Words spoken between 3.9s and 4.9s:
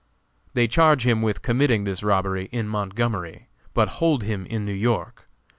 hold him in New